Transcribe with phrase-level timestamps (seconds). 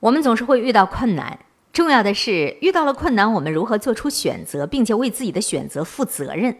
[0.00, 1.38] 我们总是会遇到困难，
[1.72, 6.56] 重要的是遇到了困难，我们如何做出选择，并且为自己的选择负责任。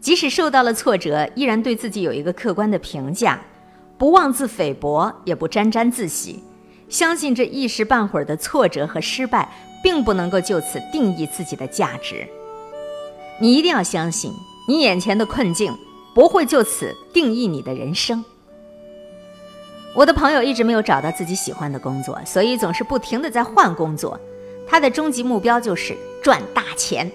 [0.00, 3.40] 即使受到了挫折，依然对自己有一个客观的评价，
[3.96, 6.42] 不妄自菲薄，也不沾沾自喜。
[6.88, 9.48] 相信这一时半会儿的挫折和失败，
[9.82, 12.26] 并不能够就此定义自己的价值。
[13.40, 14.32] 你一定要相信，
[14.66, 15.72] 你眼前的困境
[16.12, 18.24] 不会就此定义你的人生。
[19.98, 24.16] 我的朋友一直没有找到自己喜欢的工作，所以总是不停的在换工作。
[24.64, 27.10] 他的终极目标就是赚大钱。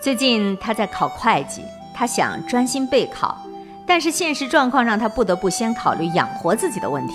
[0.00, 1.62] 最近他在考会计，
[1.94, 3.38] 他想专心备考，
[3.86, 7.14] 但是现实状况让他不得不先考虑养活自己的问题。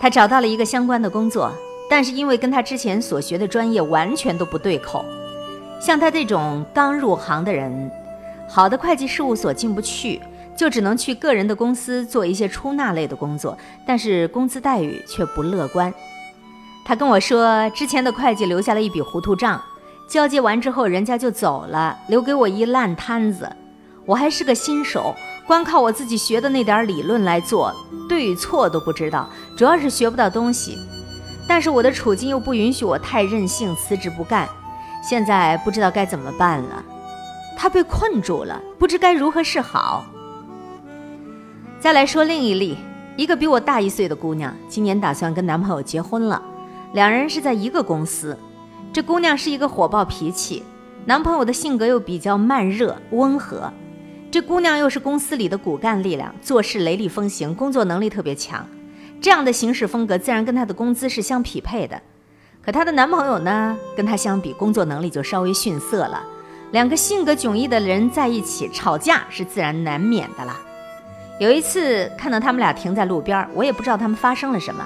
[0.00, 1.52] 他找到了一个相关的工作，
[1.90, 5.04] 但是因为跟他之前所学的专业完全都不对口，
[5.78, 7.90] 像他这种刚入行的人，
[8.48, 10.22] 好的会计事务所进不去。
[10.58, 15.94] 就只能去个人的公司做一些出纳类的工作，但是工资待遇却不乐观。
[16.84, 19.62] 他跟我说，之前的会计留下了一笔糊涂账，
[20.08, 23.48] 交接完之后人家就走了，留给我一烂摊子。
[24.04, 25.14] 我还是个新手，
[25.46, 27.72] 光靠我自己学的那点理论来做，
[28.08, 30.76] 对与错都不知道，主要是学不到东西。
[31.46, 34.48] 但是我的处境又不允许我太任性，辞职不干。
[35.08, 36.82] 现在不知道该怎么办了。
[37.56, 40.04] 他被困住了，不知该如何是好。
[41.80, 42.76] 再来说另一例，
[43.16, 46.42] 一个比我大一岁的姑娘，今年打算跟男朋友结婚了，
[46.92, 48.36] 两人是在一个公司。
[48.92, 50.64] 这姑娘是一个火爆脾气，
[51.04, 53.72] 男朋友的性格又比较慢热温和。
[54.28, 58.66] 这姑娘又是公司里的骨干力量，做事雷厉风行，工作能力特别强。
[59.20, 62.00] 这样的行事风格自然跟她的工资是相匹配的。
[62.60, 66.20] 可她的男朋友呢，跟她相比，工作能力就稍微逊色了。
[66.72, 70.56] 两个性格迥异的人在一起吵架是自然难免的啦。
[71.38, 74.84] 有一次看到他们俩停在路边，我也不知道他们发生了什么，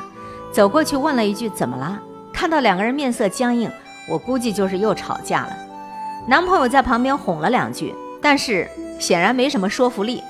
[0.53, 1.99] 走过去问了一句：“怎么了？”
[2.33, 3.71] 看到两个人面色僵硬，
[4.09, 5.57] 我估计就是又吵架了。
[6.27, 8.69] 男朋友在旁边哄了两句，但是
[8.99, 10.23] 显然没什么说服力，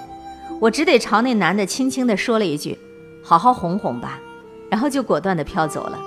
[0.61, 2.79] 我只得朝那男的轻轻地说了一句
[3.23, 4.21] ：“好好哄哄吧。”
[4.71, 5.99] 然后就果断地飘走了。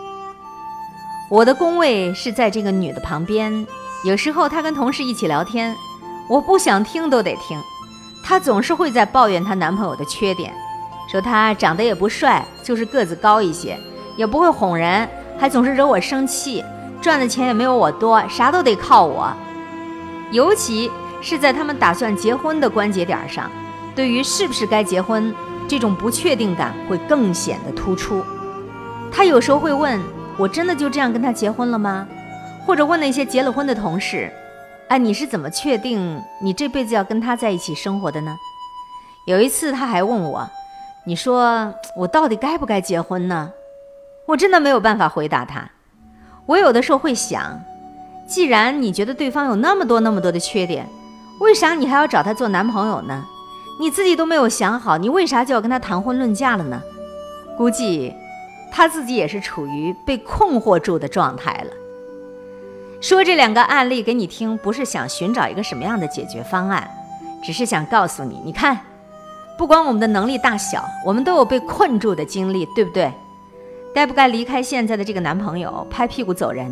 [1.30, 3.68] 我的工位是在这个女的旁边，
[4.06, 5.76] 有时候她跟同事一起聊天，
[6.30, 7.60] 我不想听都得听。
[8.28, 10.52] 她总是会在抱怨她男朋友的缺点，
[11.08, 13.78] 说他长得也不帅，就是个子高一些，
[14.18, 16.64] 也不会哄人，还总是惹我生气，
[17.00, 19.32] 赚的钱也没有我多，啥都得靠我。
[20.32, 20.92] 尤其
[21.22, 23.48] 是在他们打算结婚的关节点上，
[23.96, 25.32] 对于是不是该结婚，
[25.68, 28.26] 这种不确定感会更显得突出。
[29.12, 30.02] 她有时候会问
[30.36, 32.08] 我：“真的就这样跟他结婚了吗？”
[32.66, 34.34] 或者问那些结了婚的同事。
[34.88, 38.38] 哎，你是怎么确定你这辈子要跟他在一起生活的呢？
[39.26, 40.48] 有一次他还问我
[41.08, 43.52] ：“你说我到底该不该结婚呢？”
[44.28, 45.68] 我真的没有办法回答他。
[46.46, 47.60] 我有的时候会想，
[48.28, 50.88] 既然你觉得对方有那么多那么多的缺点，
[51.40, 53.26] 为啥你还要找他做男朋友呢？
[53.80, 56.80] 你自己都没有想好，你为啥就要跟他谈婚论嫁了呢？
[57.58, 58.14] 估计
[58.72, 61.72] 他自己也是处于被困惑住的状态了。
[63.02, 66.90] 说这两个案例给你听，不是想寻找一个什么样的解决方案，
[67.44, 68.80] 只是想告诉你，你看，
[69.58, 73.12] 不管我们的能力大小，我们都有被困住的经历，对不对？
[73.94, 76.72] 该不该离开现在的这个男朋友，拍屁股走人？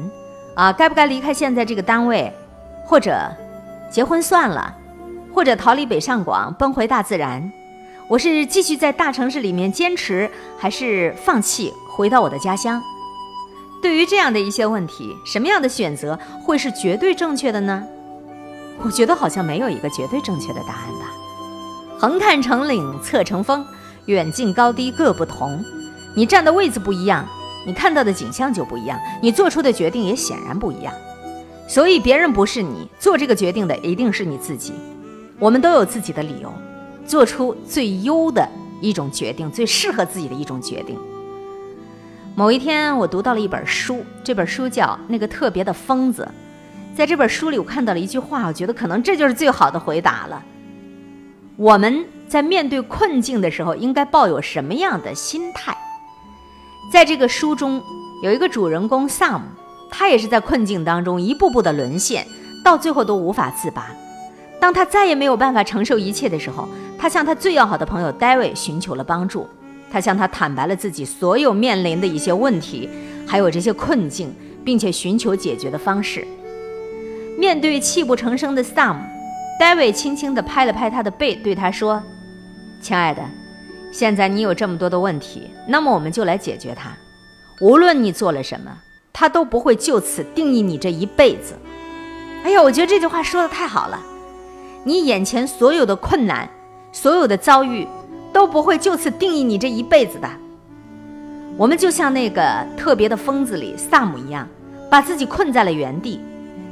[0.55, 2.31] 啊，该不该离开现在这个单位，
[2.85, 3.15] 或者
[3.91, 4.75] 结婚算了，
[5.33, 7.51] 或者逃离北上广，奔回大自然？
[8.09, 12.81] 我是继续在大城市里面坚持，还是放弃，回到我的家乡？
[13.83, 17.83] 对于这样的一些问题，什么样的选择会是绝对正确的呢？
[18.81, 21.11] 我觉得好像没有一个绝对正确的答案吧。
[21.99, 23.63] 横看成岭侧成峰，
[24.05, 25.61] 远近高低各不同。
[26.15, 27.27] 你站的位置不一样，
[27.67, 30.93] 你看到的景象就不一样，你做出的决定也显然不一样。
[31.67, 34.71] 所以别人不是你做这个决定的，一定是你自己。
[35.39, 36.49] 我们都有自己的理由，
[37.05, 38.47] 做出最优的
[38.79, 40.97] 一种决定，最适合自己的一种决定。
[42.35, 46.27] 某一天，我读到了一本书，这本书叫《那个特别的疯子》。
[46.97, 50.43] 在这本书里，我看到了一句话，我觉得可能这就是最好的回答了。
[51.57, 55.77] 我们在面对困境的时候，应该抱有什么样的心态？
[56.91, 57.79] 在这个书中，
[58.23, 59.43] 有一个主人公萨姆，
[59.91, 62.25] 他也是在困境当中一步步的沦陷，
[62.65, 63.91] 到最后都无法自拔。
[64.59, 66.67] 当他再也没有办法承受一切的时候，
[66.97, 69.47] 他向他最要好的朋友戴维寻求了帮助。
[69.93, 72.89] 他向他坦白了自己所有面临的一些问题，
[73.27, 74.33] 还有这些困境，
[74.65, 76.25] 并且寻求解决的方式。
[77.37, 78.95] 面对泣不成声的 Sam，
[79.59, 82.01] 戴维轻轻地拍了拍他的背，对他说
[82.81, 83.21] ：“亲爱的，
[83.91, 86.89] 现在你有这么多的问题，那么我们就来解决它。
[87.61, 88.75] 无论你做了什么，
[89.13, 91.53] 它都不会就此定义你这一辈子。
[92.43, 94.01] 哎呀，我觉得这句话说的太好了。
[94.83, 96.49] 你眼前所有的困难，
[96.91, 97.87] 所有的遭遇，
[98.33, 100.29] 都不会就此定义你这一辈子的。
[101.55, 104.47] 我们就像那个特别的疯子里萨姆一样，
[104.89, 106.19] 把自己困在了原地。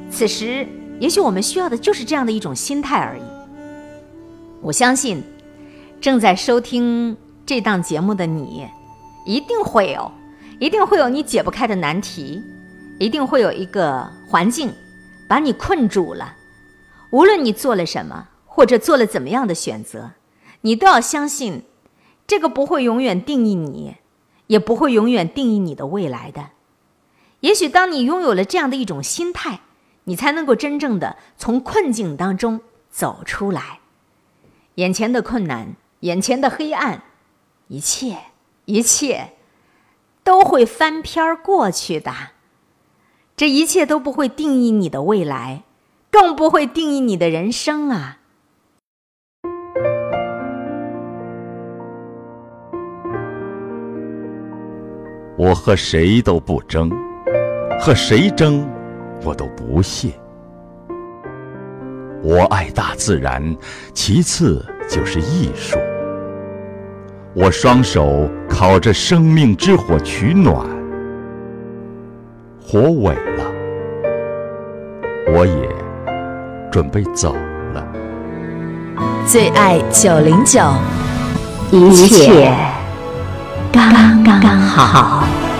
[0.09, 0.67] 此时，
[0.99, 3.21] 也许我们需要的就是这样的一种心态而已。
[4.59, 5.23] 我相信，
[6.01, 7.15] 正在收听
[7.45, 8.67] 这档节目的你，
[9.25, 10.11] 一定会有，
[10.59, 12.41] 一定会有你解不开的难题，
[12.99, 14.73] 一定会有一个环境
[15.27, 16.35] 把你困住了。
[17.11, 20.11] 无论你做了什么，或者做了怎么样的选择，
[20.61, 21.63] 你都要相信，
[22.25, 23.95] 这个不会永远定义你，
[24.47, 26.51] 也不会永远定义你的未来的。
[27.41, 29.61] 也许当你拥有了这样的一种心态，
[30.03, 33.79] 你才能够真正的从困境当中走出来。
[34.75, 37.03] 眼前的困难，眼前的黑暗，
[37.67, 38.17] 一切
[38.65, 39.33] 一切
[40.23, 42.13] 都会翻篇儿过去的，
[43.35, 45.63] 这一切都不会定义你的未来。
[46.11, 48.19] 更不会定义你的人生啊！
[55.43, 56.87] 我和谁都不争，
[57.79, 58.63] 和谁争，
[59.23, 60.09] 我都不屑。
[62.21, 63.43] 我爱大自然，
[63.91, 65.79] 其次就是艺术。
[67.33, 70.63] 我双手烤着生命之火取暖，
[72.63, 73.43] 火萎了，
[75.33, 75.69] 我也。
[76.71, 77.35] 准备走
[77.73, 77.83] 了。
[79.25, 80.61] 最爱九零九，
[81.71, 82.55] 一切
[83.71, 85.50] 刚刚好。